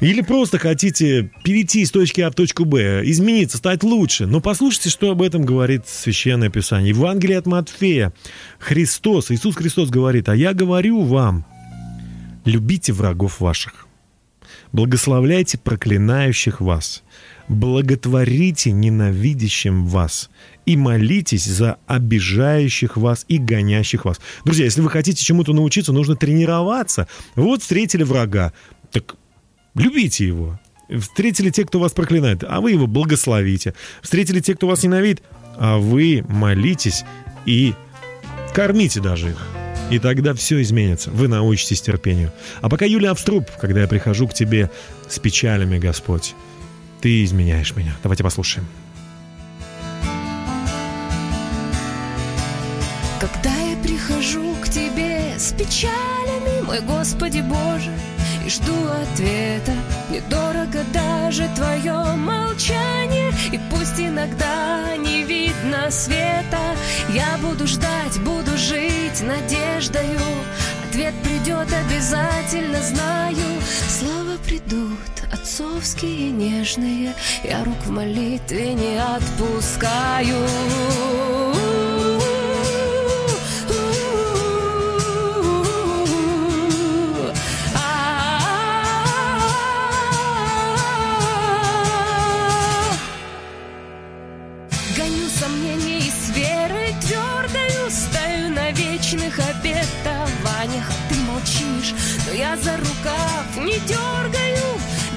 Или 0.01 0.21
просто 0.21 0.57
хотите 0.57 1.31
перейти 1.43 1.81
из 1.81 1.91
точки 1.91 2.21
А 2.21 2.31
в 2.31 2.35
точку 2.35 2.65
Б, 2.65 3.01
измениться, 3.05 3.57
стать 3.57 3.83
лучше. 3.83 4.25
Но 4.25 4.41
послушайте, 4.41 4.89
что 4.89 5.11
об 5.11 5.21
этом 5.21 5.45
говорит 5.45 5.87
Священное 5.87 6.49
Писание. 6.49 6.89
Евангелие 6.89 7.37
от 7.37 7.45
Матфея. 7.45 8.13
Христос, 8.59 9.31
Иисус 9.31 9.55
Христос 9.55 9.89
говорит, 9.89 10.27
а 10.27 10.35
я 10.35 10.53
говорю 10.53 11.03
вам, 11.03 11.45
любите 12.45 12.91
врагов 12.91 13.39
ваших, 13.39 13.87
благословляйте 14.71 15.57
проклинающих 15.57 16.61
вас, 16.61 17.03
благотворите 17.47 18.71
ненавидящим 18.71 19.85
вас 19.85 20.29
и 20.65 20.77
молитесь 20.77 21.45
за 21.45 21.77
обижающих 21.87 22.97
вас 22.97 23.25
и 23.27 23.37
гонящих 23.37 24.05
вас. 24.05 24.19
Друзья, 24.45 24.65
если 24.65 24.81
вы 24.81 24.89
хотите 24.89 25.23
чему-то 25.23 25.53
научиться, 25.53 25.91
нужно 25.93 26.15
тренироваться. 26.15 27.07
Вот 27.35 27.61
встретили 27.61 28.03
врага, 28.03 28.53
так 28.91 29.15
любите 29.75 30.27
его. 30.27 30.59
Встретили 30.99 31.49
те, 31.49 31.65
кто 31.65 31.79
вас 31.79 31.93
проклинает, 31.93 32.43
а 32.43 32.61
вы 32.61 32.71
его 32.71 32.87
благословите. 32.87 33.73
Встретили 34.01 34.39
те, 34.41 34.53
кто 34.55 34.67
вас 34.67 34.83
ненавидит, 34.83 35.23
а 35.57 35.77
вы 35.77 36.23
молитесь 36.27 37.03
и 37.45 37.73
кормите 38.53 38.99
даже 38.99 39.31
их. 39.31 39.47
И 39.89 39.99
тогда 39.99 40.33
все 40.33 40.61
изменится. 40.61 41.11
Вы 41.11 41.27
научитесь 41.27 41.81
терпению. 41.81 42.31
А 42.61 42.69
пока 42.69 42.85
Юлия 42.85 43.11
Авструб, 43.11 43.49
когда 43.59 43.81
я 43.81 43.87
прихожу 43.87 44.27
к 44.27 44.33
тебе 44.33 44.71
с 45.09 45.19
печалями, 45.19 45.77
Господь, 45.77 46.35
ты 47.01 47.23
изменяешь 47.23 47.75
меня. 47.75 47.95
Давайте 48.01 48.23
послушаем. 48.23 48.65
Печалями, 55.57 56.61
мой 56.65 56.81
Господи 56.81 57.41
Боже, 57.41 57.91
и 58.45 58.49
жду 58.49 58.73
ответа, 59.01 59.73
мне 60.09 60.21
дорого 60.29 60.83
даже 60.93 61.49
твое 61.55 61.93
молчание, 62.15 63.31
и 63.51 63.59
пусть 63.69 63.99
иногда 63.99 64.95
не 64.97 65.23
видно 65.23 65.89
света, 65.91 66.59
я 67.09 67.37
буду 67.41 67.67
ждать, 67.67 68.19
буду 68.21 68.57
жить 68.57 69.21
надеждою, 69.21 70.19
ответ 70.89 71.13
придет 71.23 71.67
обязательно, 71.73 72.81
знаю, 72.81 73.61
слова 73.87 74.37
придут, 74.45 74.99
отцовские 75.31 76.31
нежные, 76.31 77.13
я 77.43 77.63
рук 77.63 77.77
в 77.85 77.91
молитве 77.91 78.73
не 78.73 78.97
отпускаю. 78.97 80.37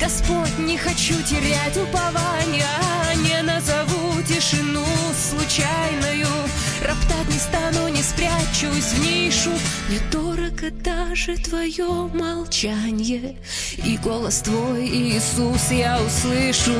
Господь, 0.07 0.57
не 0.59 0.79
хочу 0.79 1.21
терять 1.29 1.77
упования 1.77 2.65
Не 3.25 3.43
назову 3.43 4.23
тишину 4.23 4.85
случайную. 5.17 6.29
Роптать 6.81 7.29
не 7.29 7.39
стану, 7.41 7.89
не 7.89 8.05
спрячусь 8.05 8.93
в 8.93 9.01
нишу. 9.01 9.51
Мне 9.89 9.99
дорого 10.13 10.71
даже 10.71 11.37
твое 11.39 12.09
молчание 12.15 13.37
И 13.85 13.99
голос 13.99 14.43
твой, 14.43 14.87
Иисус, 14.87 15.73
я 15.73 15.99
услышу 16.01 16.71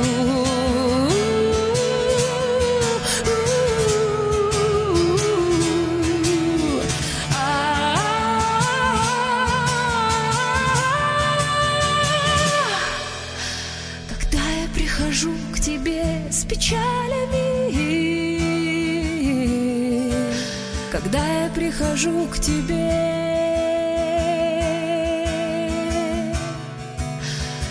прихожу 21.77 22.25
к 22.27 22.39
тебе, 22.39 22.91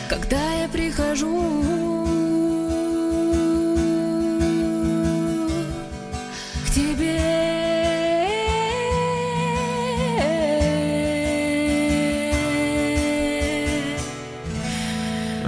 когда 0.09 0.53
я 0.63 0.69
прихожу 0.69 1.76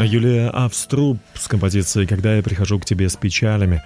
Юлия 0.08 0.48
Авструб 0.48 1.18
с 1.34 1.48
композицией 1.48 2.06
«Когда 2.06 2.34
я 2.34 2.42
прихожу 2.42 2.78
к 2.78 2.86
тебе 2.86 3.10
с 3.10 3.16
печалями». 3.16 3.82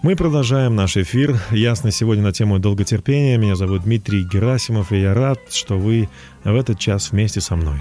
Мы 0.00 0.16
продолжаем 0.16 0.74
наш 0.74 0.96
эфир. 0.96 1.38
Ясно 1.50 1.90
сегодня 1.90 2.24
на 2.24 2.32
тему 2.32 2.58
долготерпения. 2.58 3.36
Меня 3.36 3.56
зовут 3.56 3.82
Дмитрий 3.82 4.24
Герасимов, 4.24 4.90
и 4.92 5.00
я 5.00 5.12
рад, 5.12 5.38
что 5.50 5.78
вы 5.78 6.08
в 6.44 6.54
этот 6.54 6.78
час 6.78 7.12
вместе 7.12 7.42
со 7.42 7.56
мной. 7.56 7.78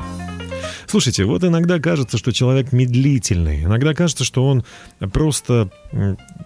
Слушайте, 0.88 1.24
вот 1.24 1.46
иногда 1.46 1.80
кажется, 1.80 2.18
что 2.18 2.34
человек 2.34 2.74
медлительный. 2.74 3.64
Иногда 3.64 3.94
кажется, 3.94 4.26
что 4.26 4.46
он 4.46 4.66
просто, 5.14 5.70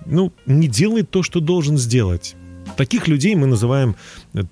ну, 0.06 0.32
не 0.46 0.68
делает 0.68 1.10
то, 1.10 1.24
что 1.24 1.40
должен 1.40 1.80
сделать. 1.80 2.36
Таких 2.78 3.08
людей 3.08 3.36
мы 3.36 3.48
называем 3.48 3.96
э, 4.34 4.44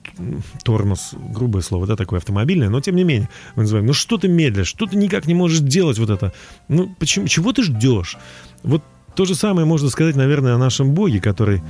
тормоз, 0.63 1.13
грубое 1.13 1.61
слово, 1.61 1.87
да, 1.87 1.95
такое 1.95 2.19
автомобильное, 2.19 2.69
но 2.69 2.81
тем 2.81 2.95
не 2.95 3.03
менее 3.03 3.29
мы 3.55 3.63
называем, 3.63 3.87
ну 3.87 3.93
что 3.93 4.17
ты 4.17 4.27
медлишь, 4.27 4.67
что 4.67 4.85
ты 4.85 4.97
никак 4.97 5.27
не 5.27 5.33
можешь 5.33 5.59
делать 5.59 5.99
вот 5.99 6.09
это, 6.09 6.33
ну 6.67 6.93
почему, 6.99 7.27
чего 7.27 7.53
ты 7.53 7.63
ждешь? 7.63 8.17
Вот 8.63 8.83
то 9.17 9.25
же 9.25 9.33
самое 9.33 9.65
можно 9.65 9.89
сказать, 9.89 10.15
наверное, 10.15 10.53
о 10.53 10.59
нашем 10.59 10.93
Боге, 10.93 11.19
который 11.19 11.63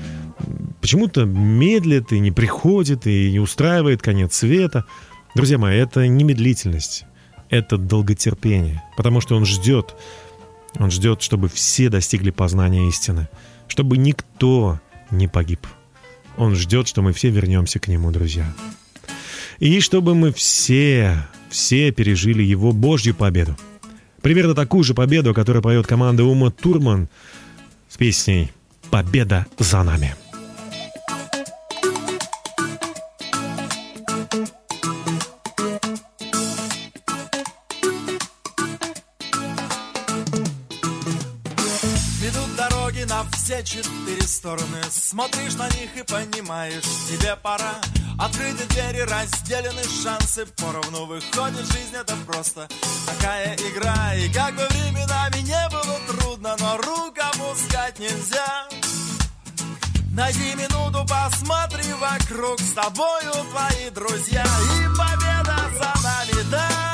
почему-то 0.81 1.23
медлит 1.23 2.11
и 2.11 2.19
не 2.19 2.31
приходит, 2.31 3.07
и 3.07 3.31
не 3.31 3.39
устраивает 3.39 4.01
конец 4.01 4.35
света. 4.35 4.83
Друзья 5.33 5.57
мои, 5.57 5.77
это 5.77 6.05
не 6.07 6.25
медлительность, 6.25 7.05
это 7.49 7.77
долготерпение, 7.77 8.83
потому 8.97 9.21
что 9.21 9.37
Он 9.37 9.45
ждет, 9.45 9.95
Он 10.77 10.91
ждет, 10.91 11.21
чтобы 11.21 11.47
все 11.47 11.87
достигли 11.87 12.31
познания 12.31 12.89
истины, 12.89 13.29
чтобы 13.69 13.97
никто 13.97 14.81
не 15.09 15.29
погиб. 15.29 15.65
Он 16.37 16.55
ждет, 16.55 16.87
что 16.87 17.01
мы 17.01 17.13
все 17.13 17.29
вернемся 17.29 17.79
к 17.79 17.87
Нему, 17.87 18.11
друзья. 18.11 18.53
И 19.59 19.79
чтобы 19.79 20.13
мы 20.13 20.31
все, 20.31 21.27
все 21.49 21.91
пережили 21.91 22.43
Его 22.43 22.71
Божью 22.71 23.15
победу. 23.15 23.57
Примерно 24.21 24.53
такую 24.53 24.83
же 24.83 24.93
победу, 24.93 25.33
которую 25.33 25.63
поет 25.63 25.87
команда 25.87 26.23
Ума 26.23 26.51
Турман 26.51 27.09
с 27.89 27.97
песней 27.97 28.51
«Победа 28.89 29.45
за 29.57 29.83
нами». 29.83 30.15
Четыре 43.67 44.21
стороны. 44.21 44.81
Смотришь 44.89 45.55
на 45.55 45.67
них 45.69 45.95
и 45.95 46.03
понимаешь, 46.03 46.83
тебе 47.09 47.35
пора. 47.35 47.75
Открыты 48.17 48.65
двери, 48.65 49.01
разделены 49.01 49.83
шансы 49.83 50.45
Поровну. 50.45 51.05
Выходит 51.05 51.65
жизнь, 51.73 51.93
это 51.93 52.15
просто 52.25 52.67
такая 53.05 53.55
игра. 53.55 54.15
И 54.15 54.29
как 54.31 54.55
бы 54.55 54.65
временами 54.69 55.39
не 55.41 55.69
было 55.69 55.99
трудно 56.07 56.55
Но 56.59 56.77
рук 56.77 57.17
опускать 57.19 57.99
нельзя. 57.99 58.67
Найди 60.13 60.55
минуту, 60.55 61.05
посмотри 61.07 61.91
вокруг. 61.93 62.59
С 62.59 62.71
тобою 62.71 63.33
твои 63.51 63.89
друзья. 63.91 64.43
И 64.43 64.87
победа 64.97 65.57
за 65.77 65.93
нами, 66.03 66.49
да 66.49 66.86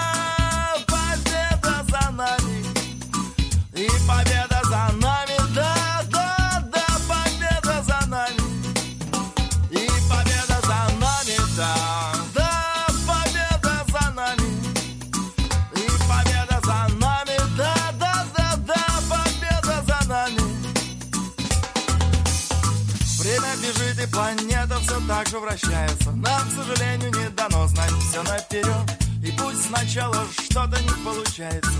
вращается 25.83 26.11
Нам, 26.11 26.41
к 26.49 26.51
сожалению, 26.51 27.11
не 27.11 27.29
дано 27.29 27.67
знать 27.67 27.91
все 27.91 28.23
наперед 28.23 28.99
И 29.23 29.31
пусть 29.31 29.65
сначала 29.67 30.17
что-то 30.49 30.81
не 30.81 31.03
получается 31.03 31.71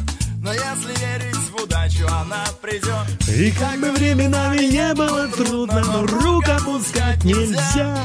но 0.46 0.52
если 0.52 0.90
верить 1.00 1.38
в 1.38 1.64
удачу, 1.64 2.06
она 2.06 2.44
придет. 2.62 3.30
И 3.30 3.50
как 3.52 3.80
бы 3.80 3.92
временами 3.92 4.66
не 4.66 4.94
было 4.94 5.26
трудно, 5.30 5.80
но 5.80 6.06
рук 6.06 6.44
опускать 6.50 7.24
нельзя. 7.24 7.98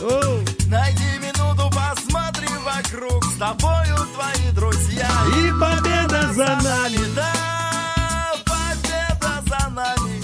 Оу. 0.00 0.38
Найди 0.68 1.18
минуту, 1.18 1.68
посмотри 1.74 2.46
вокруг, 2.64 3.24
с 3.24 3.36
тобою 3.36 3.96
твои 4.14 4.52
друзья. 4.54 5.08
И 5.36 5.50
победа 5.58 6.32
за 6.32 6.46
нами, 6.62 7.14
Да, 7.16 8.32
победа 8.44 9.42
за 9.48 9.70
нами. 9.70 10.22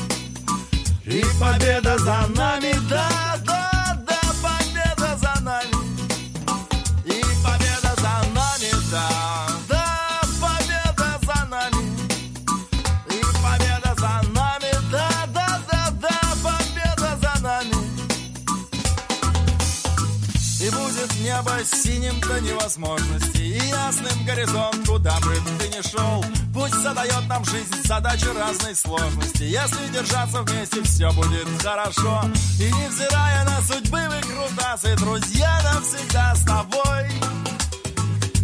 и 1.07 1.25
победа 1.41 1.99
за 1.99 2.25
нами, 2.37 2.73
синим 22.09 22.21
до 22.21 22.41
невозможности 22.41 23.39
И 23.39 23.69
ясным 23.69 24.25
горизонт, 24.25 24.87
куда 24.87 25.19
бы 25.21 25.35
ты 25.59 25.69
ни 25.69 25.83
шел. 25.89 26.25
Пусть 26.53 26.75
задает 26.75 27.29
нам 27.29 27.45
жизнь 27.45 27.83
задачи 27.85 28.27
разной 28.37 28.75
сложности. 28.75 29.43
Если 29.43 29.93
держаться 29.93 30.43
вместе, 30.43 30.83
все 30.83 31.11
будет 31.13 31.47
хорошо. 31.63 32.23
И 32.59 32.65
невзирая 32.65 33.45
на 33.45 33.63
судьбы 33.63 34.01
выкрутасы 34.09 34.97
Друзья 34.97 35.61
навсегда 35.65 36.35
с 36.35 36.45
тобой. 36.45 37.09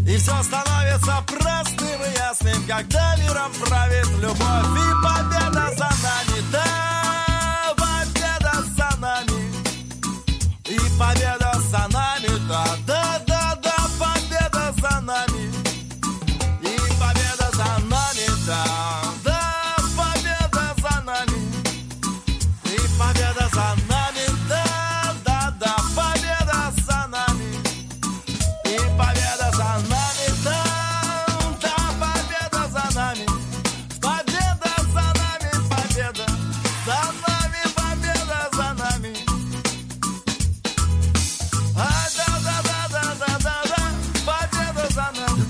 И 0.07 0.17
все 0.17 0.43
становится 0.43 1.25
простым 1.27 2.01
и 2.03 2.17
ясным, 2.17 2.63
когда 2.67 3.17
миром 3.17 3.53
правит 3.67 4.09
любовь. 4.21 4.39
И 4.39 4.93
победа 5.03 5.71
за 5.77 5.91
нами, 6.03 6.53
да, 6.53 7.75
победа 7.77 8.63
за 8.77 9.01
нами. 9.01 9.55
И 10.69 10.79
победа 10.99 11.53
за 11.71 11.89
нами, 11.89 12.49
да, 12.49 12.67
да, 12.87 13.21
да, 13.27 13.34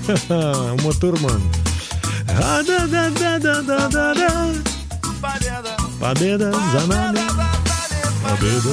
Ума. 0.05 1.31
А, 2.29 2.63
да, 2.63 2.85
да, 2.85 3.09
да, 3.09 3.39
да, 3.39 3.61
да, 3.61 3.89
да, 3.89 4.13
да. 4.13 4.53
Победа. 5.19 5.75
Победа 5.99 6.51
за 6.51 6.87
нами. 6.87 7.19
Победа 8.23 8.69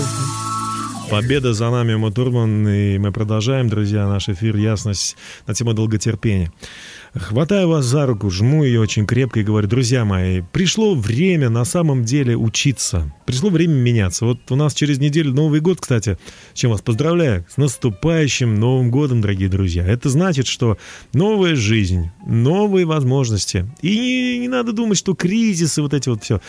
Победа. 1.10 1.54
За 1.54 1.70
нами, 1.70 1.94
Ума. 1.94 2.66
И 2.68 2.98
мы 2.98 3.12
продолжаем, 3.12 3.68
друзья, 3.68 4.06
наш 4.06 4.28
эфир 4.28 4.56
«Ясность» 4.56 5.16
на 5.46 5.54
тему 5.54 5.72
долготерпения. 5.72 6.52
Хватаю 7.14 7.68
вас 7.68 7.84
за 7.84 8.06
руку, 8.06 8.30
жму 8.30 8.64
ее 8.64 8.80
очень 8.80 9.06
крепко 9.06 9.40
и 9.40 9.44
говорю, 9.44 9.68
друзья 9.68 10.02
мои, 10.06 10.40
пришло 10.40 10.94
время 10.94 11.50
на 11.50 11.66
самом 11.66 12.04
деле 12.04 12.38
учиться. 12.38 13.12
Пришло 13.26 13.50
время 13.50 13.74
меняться. 13.74 14.24
Вот 14.24 14.50
у 14.50 14.56
нас 14.56 14.72
через 14.72 14.98
неделю 14.98 15.30
Новый 15.34 15.60
год, 15.60 15.78
кстати, 15.78 16.16
с 16.54 16.58
чем 16.58 16.70
вас 16.70 16.80
поздравляю. 16.80 17.44
С 17.50 17.58
наступающим 17.58 18.54
Новым 18.54 18.90
годом, 18.90 19.20
дорогие 19.20 19.50
друзья. 19.50 19.86
Это 19.86 20.08
значит, 20.08 20.46
что 20.46 20.78
новая 21.12 21.54
жизнь, 21.54 22.10
новые 22.26 22.86
возможности. 22.86 23.70
И 23.82 24.38
не, 24.40 24.48
надо 24.48 24.72
думать, 24.72 24.96
что 24.96 25.14
кризисы, 25.14 25.82
вот 25.82 25.92
эти 25.92 26.08
вот 26.08 26.24
все. 26.24 26.40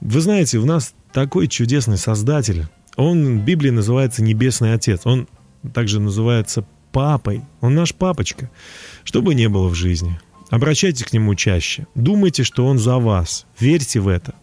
Вы 0.00 0.20
знаете, 0.20 0.58
у 0.58 0.66
нас 0.66 0.94
такой 1.12 1.46
чудесный 1.46 1.96
Создатель. 1.96 2.66
Он 2.96 3.38
в 3.38 3.44
Библии 3.44 3.70
называется 3.70 4.24
Небесный 4.24 4.74
Отец. 4.74 5.02
Он 5.04 5.28
также 5.72 6.00
называется 6.00 6.66
Папой. 6.92 7.42
Он 7.60 7.74
наш 7.74 7.94
папочка. 7.94 8.50
Что 9.08 9.22
бы 9.22 9.34
ни 9.34 9.46
было 9.46 9.68
в 9.68 9.74
жизни, 9.74 10.20
обращайтесь 10.50 11.04
к 11.04 11.14
нему 11.14 11.34
чаще. 11.34 11.86
Думайте, 11.94 12.44
что 12.44 12.66
он 12.66 12.78
за 12.78 12.98
вас. 12.98 13.46
Верьте 13.58 14.00
в 14.00 14.08
это. 14.08 14.34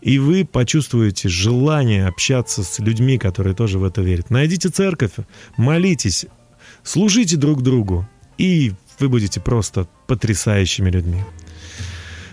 И 0.00 0.18
вы 0.18 0.46
почувствуете 0.46 1.28
желание 1.28 2.06
общаться 2.06 2.62
с 2.62 2.78
людьми, 2.78 3.18
которые 3.18 3.54
тоже 3.54 3.78
в 3.78 3.84
это 3.84 4.00
верят. 4.00 4.30
Найдите 4.30 4.70
церковь, 4.70 5.10
молитесь, 5.58 6.24
служите 6.82 7.36
друг 7.36 7.62
другу, 7.62 8.08
и 8.38 8.72
вы 8.98 9.10
будете 9.10 9.42
просто 9.42 9.86
потрясающими 10.06 10.88
людьми. 10.88 11.22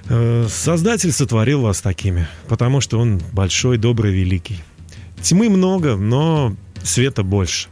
Э, 0.07 0.47
Создатель 0.49 1.11
сотворил 1.11 1.59
вас 1.59 1.81
такими, 1.81 2.25
потому 2.47 2.79
что 2.79 2.99
Он 2.99 3.21
большой, 3.33 3.77
добрый, 3.77 4.13
великий. 4.13 4.63
Тьмы 5.21 5.49
много, 5.49 5.97
но 5.97 6.55
света 6.83 7.23
больше. 7.23 7.67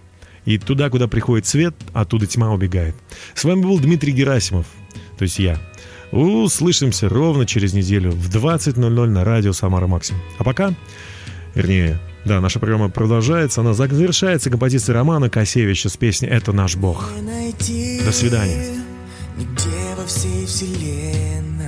И 0.46 0.58
туда, 0.58 0.90
куда 0.90 1.08
приходит 1.08 1.46
свет, 1.46 1.74
оттуда 1.94 2.26
тьма 2.26 2.52
убегает. 2.52 2.96
С 3.34 3.44
вами 3.44 3.62
был 3.62 3.80
Дмитрий 3.80 4.12
Герасимов, 4.12 4.66
то 5.18 5.24
есть 5.24 5.40
я. 5.40 5.58
Услышимся 6.12 7.10
ровно 7.10 7.46
через 7.46 7.74
неделю 7.74 8.12
в 8.12 8.30
20.00 8.30 9.06
на 9.08 9.24
радио 9.24 9.54
«Самара 9.54 9.88
Максим». 9.88 10.18
А 10.38 10.44
пока, 10.44 10.74
вернее, 11.56 12.00
да, 12.26 12.40
наша 12.40 12.60
программа 12.60 12.90
продолжается, 12.90 13.62
она 13.62 13.74
завершается 13.74 14.50
композицией 14.50 14.96
Романа 14.96 15.30
Косевича 15.30 15.90
с 15.90 15.98
песней 15.98 16.30
«Это 16.30 16.52
наш 16.52 16.76
Бог». 16.76 17.12
До 18.06 18.12
свидания. 18.12 18.84
Нигде 19.38 19.96
во 19.98 20.06
всей 20.06 20.46
вселенной 20.46 21.64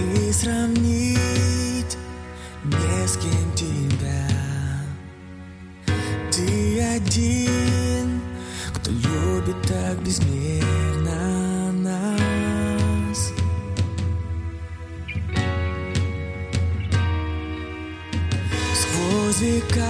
И 0.00 0.32
сравнить 0.32 1.96
не 2.64 3.06
с 3.06 3.16
кем 3.16 3.52
тебя 3.54 3.77
один, 6.98 8.20
кто 8.74 8.90
любит 8.90 9.56
так 9.62 10.02
безмерно 10.02 11.72
нас. 11.72 13.32
Сквозь 18.74 19.40
века 19.40 19.84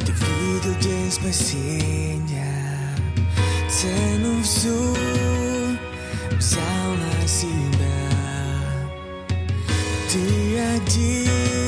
ты 0.00 0.12
видел 0.12 0.74
день 0.80 1.10
спасения, 1.10 2.96
цену 3.68 4.42
всю 4.42 4.96
взял 6.38 6.94
на 6.94 7.28
себя. 7.28 8.08
Ты 10.10 10.58
один. 10.58 11.61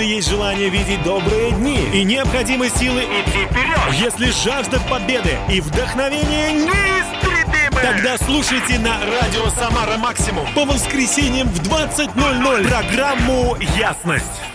Если 0.00 0.14
есть 0.14 0.30
желание 0.30 0.70
видеть 0.70 1.02
добрые 1.02 1.50
дни 1.52 1.78
и 1.92 2.04
необходимы 2.04 2.70
силы. 2.70 3.02
Идти 3.02 3.44
вперед, 3.44 3.78
если 3.92 4.30
жажда 4.30 4.80
победы 4.88 5.36
и 5.52 5.60
вдохновение 5.60 6.52
неистребимы, 6.52 7.82
тогда 7.82 8.16
слушайте 8.16 8.78
на 8.78 8.98
радио 8.98 9.50
Самара 9.50 9.98
Максимум 9.98 10.46
по 10.54 10.64
воскресеньям 10.64 11.48
в 11.48 11.60
20.00 11.68 12.66
программу 12.66 13.58
«Ясность». 13.78 14.49